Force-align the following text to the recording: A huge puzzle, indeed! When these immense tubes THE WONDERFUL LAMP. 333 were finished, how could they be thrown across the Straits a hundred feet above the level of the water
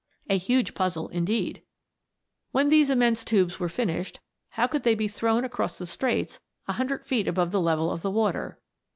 A 0.31 0.37
huge 0.39 0.73
puzzle, 0.73 1.09
indeed! 1.09 1.61
When 2.51 2.69
these 2.69 2.89
immense 2.89 3.23
tubes 3.23 3.59
THE 3.59 3.61
WONDERFUL 3.65 3.85
LAMP. 3.85 4.07
333 4.07 4.23
were 4.23 4.49
finished, 4.49 4.53
how 4.59 4.65
could 4.65 4.81
they 4.81 4.95
be 4.95 5.07
thrown 5.07 5.45
across 5.45 5.77
the 5.77 5.85
Straits 5.85 6.39
a 6.67 6.73
hundred 6.73 7.05
feet 7.05 7.27
above 7.27 7.51
the 7.51 7.61
level 7.61 7.91
of 7.91 8.01
the 8.01 8.09
water 8.09 8.59